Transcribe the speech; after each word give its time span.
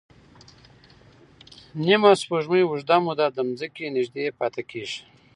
نیمه 1.85 2.11
سپوږمۍ 2.21 2.61
اوږده 2.65 2.95
موده 3.05 3.25
د 3.35 3.39
ځمکې 3.59 3.85
نږدې 3.95 4.25
پاتې 4.39 4.61
کېږي. 4.71 5.01